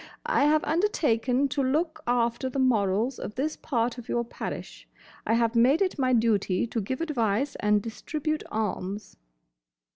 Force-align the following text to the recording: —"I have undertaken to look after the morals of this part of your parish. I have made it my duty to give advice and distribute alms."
—"I 0.25 0.45
have 0.45 0.63
undertaken 0.63 1.47
to 1.49 1.61
look 1.61 2.01
after 2.07 2.49
the 2.49 2.57
morals 2.57 3.19
of 3.19 3.35
this 3.35 3.55
part 3.55 3.99
of 3.99 4.09
your 4.09 4.25
parish. 4.25 4.87
I 5.27 5.33
have 5.35 5.55
made 5.55 5.79
it 5.79 5.99
my 5.99 6.11
duty 6.11 6.65
to 6.65 6.81
give 6.81 7.01
advice 7.01 7.55
and 7.57 7.83
distribute 7.83 8.41
alms." 8.51 9.17